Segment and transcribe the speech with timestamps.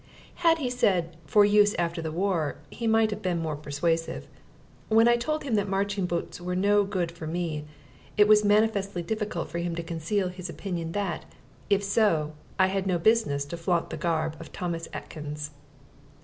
[0.37, 4.25] Had he said "for use after the war" he might have been more persuasive.
[4.89, 7.65] When I told him that marching boots were no good to me,
[8.17, 11.25] it was manifestly difficult for him to conceal his opinion that,
[11.69, 15.51] if so, I had no business to flaunt the garb of Thomas Atkins.